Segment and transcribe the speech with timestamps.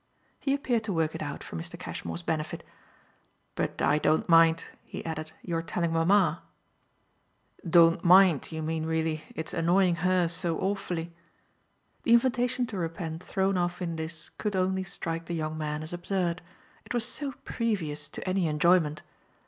[0.39, 1.77] He appeared to work it out for Mr.
[1.77, 2.65] Cashmore's benefit.
[3.53, 6.41] "But I don't mind," he added, "your telling mamma."
[7.69, 11.13] "Don't mind, you mean really, its annoying her so awfully?"
[12.01, 15.93] The invitation to repent thrown off in this could only strike the young man as
[15.93, 16.41] absurd
[16.83, 19.03] it was so previous to any enjoyment.